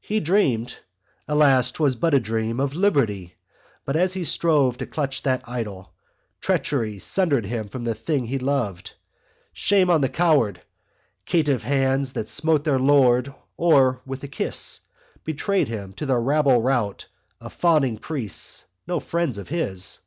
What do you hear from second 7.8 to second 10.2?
the thing he loved. Shame on the